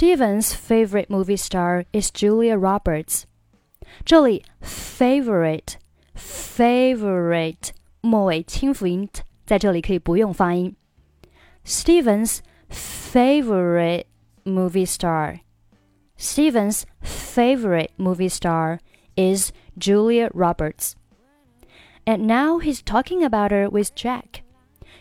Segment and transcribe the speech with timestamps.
[0.00, 3.25] Steven's favorite movie star is Julia Roberts.
[4.05, 5.77] 这里 favorite
[6.15, 7.71] favorite
[8.01, 10.75] 末尾清辅音 t 在这里可以不用发音。
[11.65, 14.05] Steven's favorite
[14.43, 15.39] movie star.
[16.15, 18.77] Steven's favorite movie star
[19.15, 20.93] is Julia Roberts.
[22.05, 24.43] And now he's talking about her with Jack.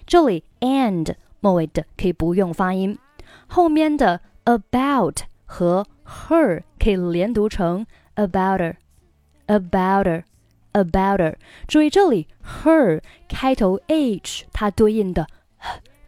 [0.06, 2.98] 这里 and 末尾的可以不用发音，
[3.46, 11.35] 后面的 about 和 her 可以连读成 about her，about her，about her。
[11.67, 12.27] 注意这里
[12.63, 15.27] her 开头 h 它对应的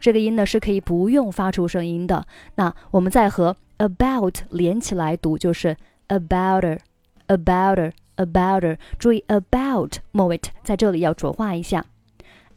[0.00, 2.26] 这个音呢是可以不用发出声音的。
[2.54, 5.76] 那我们再和 about 连起来读，就是
[6.06, 8.78] about her，about her，about her。
[8.98, 11.84] 注意 about 末尾在这里要浊化一下，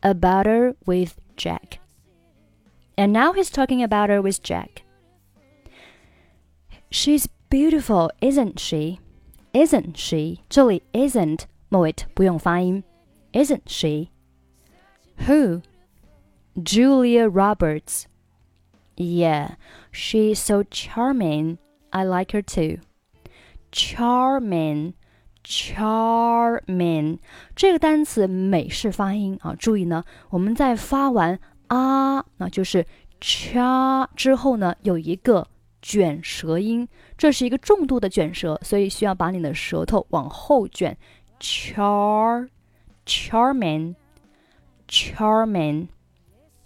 [0.02, 4.84] about her with Jack。And now he's talking about her with Jack.
[6.90, 9.00] She's beautiful, isn't she?
[9.54, 10.42] Isn't she?
[10.50, 12.84] 这里 isn't 末尾不用发音。
[13.34, 14.10] Isn't she?
[15.26, 15.62] Who?
[16.56, 18.06] Julia Roberts.
[18.98, 19.56] Yeah,
[19.92, 21.58] she's so charming.
[21.92, 22.80] I like her too.
[23.72, 24.94] Charming,
[25.44, 27.20] charming
[27.56, 32.86] 这个单词美式发音啊，注意呢，我们在发完啊，那就是
[33.22, 35.48] cha 之后呢，有一个
[35.89, 40.97] 卷舌音，这是一个重度的卷舌，所以需要把你的舌头往后卷。
[41.39, 42.49] char
[43.05, 43.95] charming
[44.89, 45.89] charming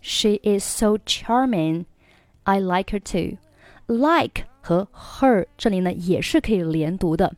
[0.00, 1.84] she is so charming
[2.44, 3.36] I like her too
[3.86, 7.34] like 和 her 这里呢也是可以连读的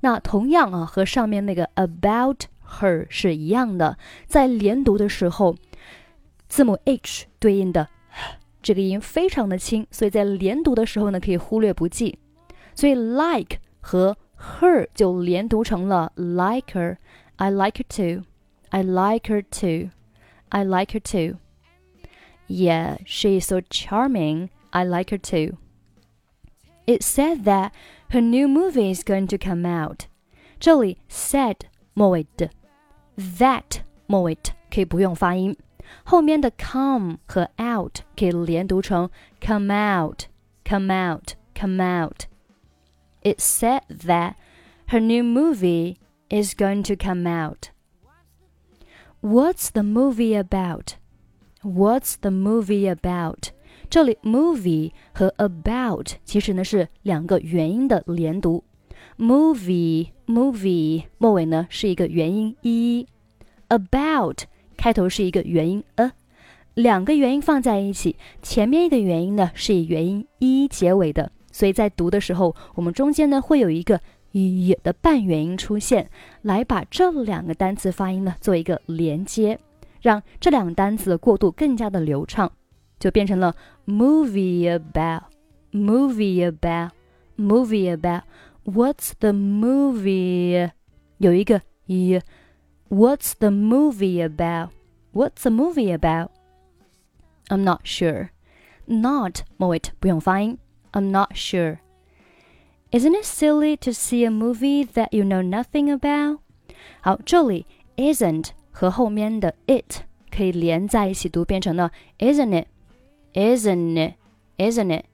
[0.00, 3.96] 那同样啊和上面那个 about her 是一样的
[4.26, 5.56] 在连读的时候
[6.48, 7.88] 字母 h 对应的
[8.61, 12.17] 这个音非常的轻，所以在连读的时候呢，可以忽略不计。
[12.75, 14.17] 所以 like 和
[14.59, 18.23] her 就连读成了 like her。I like her too.
[18.69, 19.91] I like her too.
[20.49, 21.37] I like her too.
[22.47, 24.49] Yeah, she is so charming.
[24.71, 25.57] I like her too.
[26.85, 27.71] It said that
[28.09, 30.05] her new movie is going to come out.
[30.59, 31.57] 这里 said
[31.93, 32.49] 末尾的
[33.17, 34.37] that 末尾
[34.73, 35.55] 可以不用发音。
[36.03, 39.09] 后面的 come 和 out 可以连读成
[39.41, 40.23] come out,
[40.63, 42.25] come out, come out.
[43.23, 44.35] It said that
[44.87, 45.97] her new movie
[46.29, 47.71] is going to come out.
[49.21, 50.95] What's the movie about?
[51.61, 53.49] What's the movie about?
[53.89, 58.63] 这里 movie 和 about 其实呢是两个元音的连读。
[59.17, 64.43] movie movie 末尾呢是一个元音 e。about
[64.82, 66.10] 开头是一个元音 a，
[66.74, 74.00] 两个元音放在一起，前面一个元音呢是以元音 e 结尾的，所以在读的时候，我们中间呢会有一个
[74.32, 76.10] y 的半元音出现，
[76.42, 79.56] 来把这两个单词发音呢做一个连接，
[80.00, 82.50] 让这两个单词的过渡更加的流畅，
[82.98, 83.54] 就变成了
[83.86, 90.72] movie about，movie about，movie about，what's the movie？
[91.18, 92.20] 有一个一。
[92.91, 94.71] What's the movie about?
[95.11, 96.31] What's the movie about?
[97.49, 98.29] I'm not sure.
[98.85, 100.57] Not 末尾不用发音。
[100.91, 101.79] I'm not sure.
[102.91, 106.39] Isn't it silly to see a movie that you know nothing about?
[107.01, 107.65] 好，这里
[107.97, 112.67] isn't 和后面的 it 可以连在一起读，变成了 isn't it?
[113.33, 114.15] Isn't it?
[114.57, 115.05] Isn't it?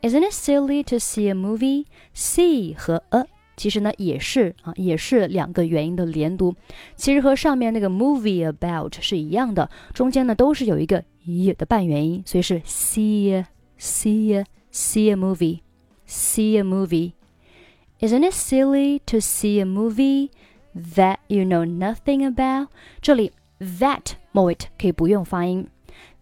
[0.00, 1.86] Isn't it silly to see a movie?
[2.14, 6.54] See 和 a 其实呢也是啊，也是两个元音的连读，
[6.96, 13.44] 其实和上面那个 movie about 是一样的，中间呢都是有一个 e 的半元音，所以是 see
[13.78, 15.60] see see a movie
[16.06, 20.30] see a movie。Isn't it silly to see a movie
[20.74, 22.68] that you know nothing about？
[23.00, 23.30] 这里
[23.60, 25.68] that 末尾可以不用发音，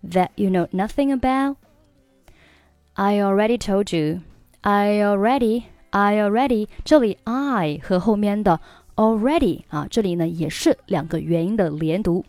[0.07, 4.21] that you know nothing about。I already told you.
[4.61, 5.63] I already
[5.96, 8.60] I already 这里 I 和后面的
[8.98, 12.26] already 啊，这里呢也是两个元音的连读。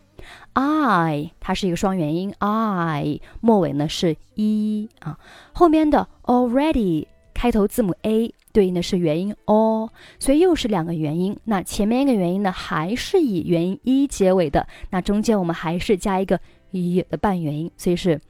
[0.52, 5.18] I 它是一个双元音，I 末尾呢是 e 啊，
[5.52, 9.90] 后面的 already 开头字母 a 对应的是元音 o，
[10.20, 11.36] 所以又是两个元音。
[11.42, 16.38] 那前面一个元音呢还是以元音 e 结尾的，那中间我们还是加一个
[16.70, 18.20] e 的半元音，所以是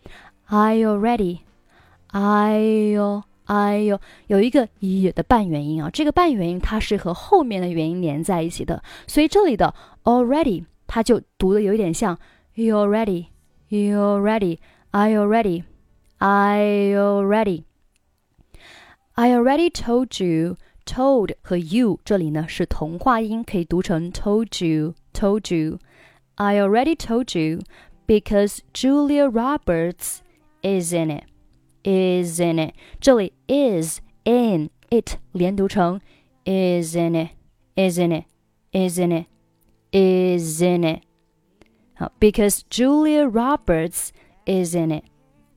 [0.47, 2.59] I already，I
[2.95, 3.25] 哟。
[3.47, 3.99] 哎呦，
[4.29, 12.19] 有一个也的半元音啊，这个半元音它是和后面的元音连在一起的，所以这里的 already 它就读的有一点像
[12.55, 13.27] you already,
[13.69, 14.59] you already,
[14.91, 15.65] I already,
[16.19, 17.65] I already,
[19.15, 20.57] I already told you.
[20.89, 25.81] Told 和 you 这里呢是同化音，可以读成 told you, told you.
[26.37, 27.63] I already told you
[28.07, 30.19] because Julia Roberts
[30.63, 31.25] is in it,
[31.86, 32.74] is in it.
[33.00, 36.00] 这里 is in it 连读成
[36.46, 37.30] is in it,
[37.76, 38.26] is in it,
[38.72, 39.26] is in it,
[39.92, 41.02] is in it.
[41.96, 44.10] 好，because Julia Roberts
[44.46, 45.04] is in it.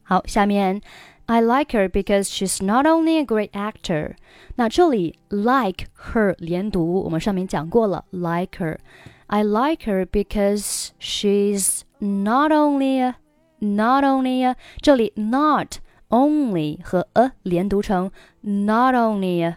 [0.03, 0.81] 好，下面
[1.27, 4.17] I like her because she's not only a great actor。
[4.57, 13.17] 那这里 like her 连读，我们上面讲过了，like her。I like her because she's not only a
[13.59, 15.79] not only a 这里 not
[16.10, 18.12] Only 和 a 连读成
[18.42, 19.56] not only,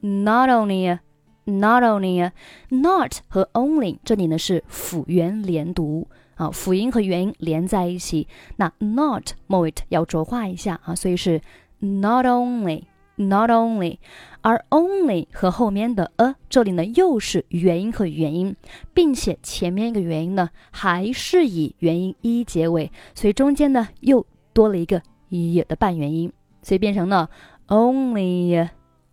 [0.00, 0.98] not only,
[1.44, 2.30] not only,
[2.68, 6.08] not 和 only 这里呢是辅元连读。
[6.36, 8.26] 啊，辅音和元音连在一起，
[8.56, 11.42] 那 not 末尾要浊化一下啊，所以是
[11.80, 12.84] not only
[13.16, 13.98] not only，
[14.40, 18.56] 而 only 和后面的 a 这里呢又是元音和元音，
[18.94, 24.24] 并且前面一个元音呢还是以元音一结尾，所以中间呢又
[24.54, 26.31] 多了一个 y 的半元音，
[26.61, 27.29] 所以变成了
[27.67, 28.69] only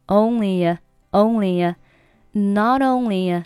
[0.07, 0.79] only
[1.11, 1.75] only
[2.33, 3.45] not only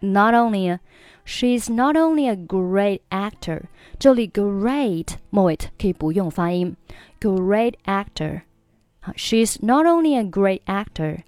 [0.00, 3.62] not only。She's not only a great actor，
[3.98, 6.76] 这里 great 末尾可以不用发音，
[7.20, 11.22] great actor。She's not only a great actor,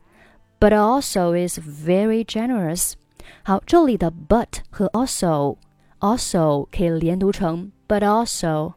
[0.60, 2.92] but also is very generous。
[3.42, 5.56] 好，这里的 but 和 also
[5.98, 8.75] also 可以连读成 but also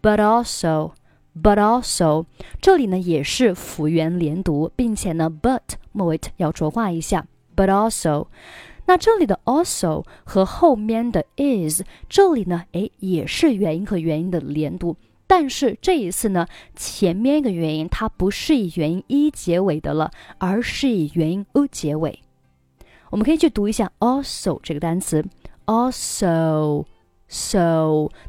[0.00, 0.92] but also
[1.39, 2.25] But also。
[2.59, 5.61] 这里呢也是辅元连读，并且呢 but
[5.91, 8.27] 末尾要浊化一下，but also。
[8.87, 14.97] 那这里的 also 和后面的 is 这里呢，诶，也是元音和元音的连读，
[15.27, 22.19] 但是这一次呢，前面一个元音它不是以元音一结尾的了，而是以元音 u 结尾。
[23.11, 25.23] 我们可以去读一下 also 这个单词
[25.67, 26.83] ，also，so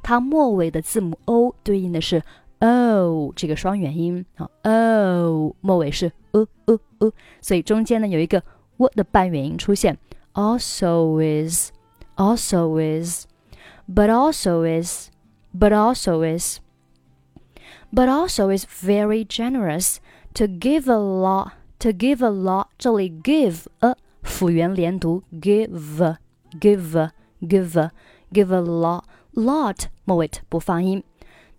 [0.03, 2.23] 它末尾的字母 o 对应的是
[2.62, 8.42] o 这个双元音啊，o 末尾是 u u u，所以中间呢有一个
[8.78, 9.98] w 的半元音出现。
[10.38, 11.72] also is,
[12.16, 13.26] also is,
[13.88, 15.10] but also is,
[15.52, 16.60] but also is,
[17.92, 20.00] but also is very generous
[20.36, 22.68] to give a lot, to give a lot.
[22.78, 26.16] 这里 give a 辅元连读 give
[26.60, 27.10] give
[27.42, 27.90] give
[28.32, 31.04] give a lot lot 末尾不发音。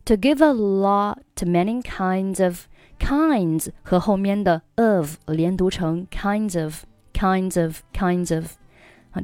[0.05, 2.67] To give a lot to many kinds of
[2.99, 8.53] kinds 和后面的 of 连读成 kinds of kinds of kinds of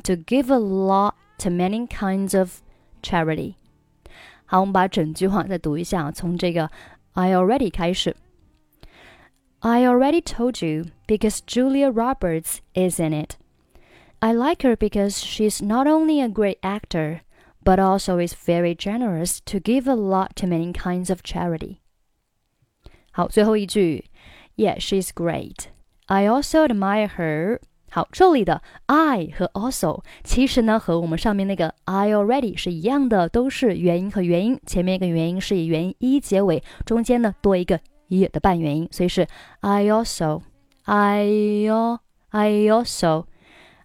[0.02, 2.60] to give a lot to many kinds of
[3.02, 3.54] charity。
[4.44, 6.70] 好，我们把整句话再读一下，从这个
[7.14, 8.14] I already 开始。
[9.60, 13.36] I already told you because Julia Roberts is in it.
[14.18, 17.20] I like her because she's not only a great actor,
[17.64, 21.78] but also is very generous to give a lot to many kinds of charity.
[23.12, 24.06] 好，最后一句，
[24.56, 25.66] Yeah, she's great.
[26.06, 27.60] I also admire her
[27.90, 37.78] 好，这里的 I 和 also 其实呢和我们上面那个 I already 是一样的，都是元音和元音，前面一个元音是以元音一结尾，中间呢多一个
[38.08, 39.26] e 的半元音，所以是
[39.60, 40.42] I also，I
[40.84, 43.26] I also，I also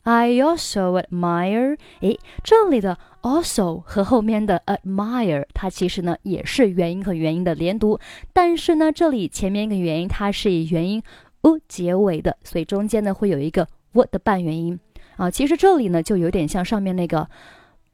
[0.04, 1.76] I also admire。
[2.00, 7.98] 诶，这里的 also 和后面的 admire 它其实呢也是元音和元音的连读，
[8.32, 11.02] 但是呢这里前面一个元音它是以元音
[11.42, 13.68] u 结尾的，所以中间呢会有一个。
[13.94, 14.76] what 的半元音
[15.16, 17.30] 啊，其实这里呢就有点像上面那个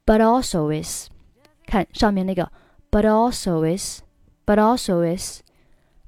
[0.03, 1.09] but also is，
[1.67, 2.51] 看上面那个
[2.89, 5.41] but also is，but also is，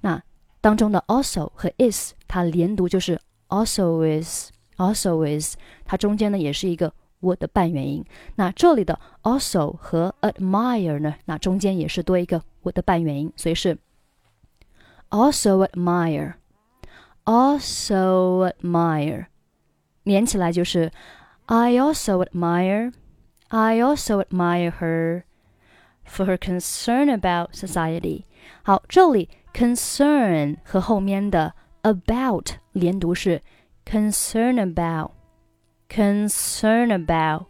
[0.01, 0.19] 那
[0.61, 8.04] 当中的 also 和 is 它连读就是 also is is，also is，它中间呢也是一个 what 的半元音。
[8.36, 13.78] 那这里的 also 和 admire 呢，那中间也是多一个 what 的半元音，所以是
[15.10, 19.26] also admire，also admire。
[20.04, 20.90] 连起来就是
[21.46, 22.92] I also admire,
[23.48, 25.24] I also admire her
[26.06, 28.24] for her concern about society。
[28.62, 33.42] 好，这里 concern 和后面的 about 连读是
[33.84, 35.12] concern about,
[35.88, 37.46] concern about,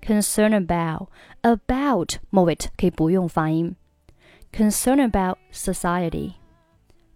[0.00, 1.08] concern about,
[1.42, 3.76] about 末尾可以不用发音。
[4.52, 6.34] concern about society,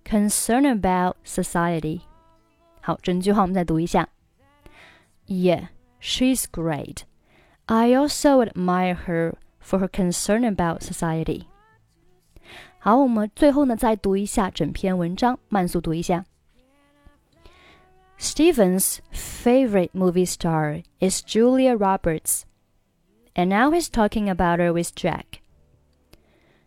[0.05, 2.01] concern about society。
[2.81, 4.09] 好，整句话我们再读一下。
[5.27, 5.69] yeah,
[6.01, 7.05] she's great.
[7.67, 11.45] I also admire her for her concern about society.
[12.79, 16.25] 好，我们最后呢再读一下整篇文章，慢速读一下。
[18.18, 22.46] Steven's favorite movie star is Julia Roberts,
[23.36, 25.42] and now he's talking about her with Jack.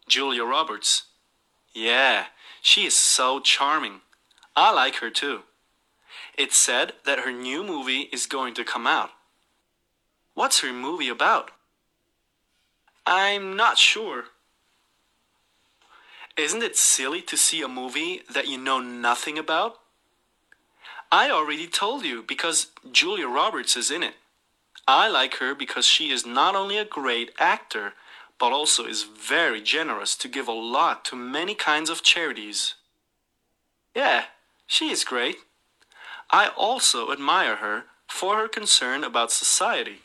[0.08, 1.04] Julia Roberts.
[1.74, 2.26] Yeah,
[2.62, 4.02] she is so charming.
[4.56, 5.44] I like her too.
[6.38, 9.12] It's said that her new movie is going to come out.
[10.35, 11.51] What's her movie about?
[13.07, 14.25] I'm not sure.
[16.37, 19.79] Isn't it silly to see a movie that you know nothing about?
[21.13, 24.15] I already told you because Julia Roberts is in it.
[24.87, 27.95] I like her because she is not only a great actor,
[28.39, 32.75] but also is very generous to give a lot to many kinds of charities.
[33.95, 34.25] Yeah,
[34.67, 35.37] she is great.
[36.31, 40.03] I also admire her for her concern about society.